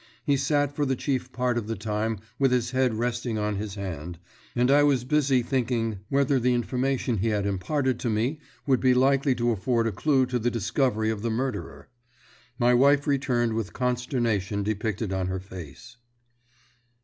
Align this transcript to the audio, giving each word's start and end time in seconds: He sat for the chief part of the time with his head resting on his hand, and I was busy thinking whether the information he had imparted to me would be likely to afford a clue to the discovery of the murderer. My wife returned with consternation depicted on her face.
He 0.25 0.35
sat 0.35 0.75
for 0.75 0.83
the 0.83 0.95
chief 0.95 1.31
part 1.31 1.59
of 1.59 1.67
the 1.67 1.75
time 1.75 2.17
with 2.39 2.51
his 2.51 2.71
head 2.71 2.95
resting 2.95 3.37
on 3.37 3.57
his 3.57 3.75
hand, 3.75 4.17
and 4.55 4.71
I 4.71 4.81
was 4.81 5.03
busy 5.03 5.43
thinking 5.43 5.99
whether 6.09 6.39
the 6.39 6.55
information 6.55 7.17
he 7.19 7.27
had 7.27 7.45
imparted 7.45 7.99
to 7.99 8.09
me 8.09 8.39
would 8.65 8.79
be 8.79 8.95
likely 8.95 9.35
to 9.35 9.51
afford 9.51 9.85
a 9.85 9.91
clue 9.91 10.25
to 10.25 10.39
the 10.39 10.49
discovery 10.49 11.11
of 11.11 11.21
the 11.21 11.29
murderer. 11.29 11.87
My 12.57 12.73
wife 12.73 13.05
returned 13.05 13.53
with 13.53 13.73
consternation 13.73 14.63
depicted 14.63 15.13
on 15.13 15.27
her 15.27 15.39
face. 15.39 15.97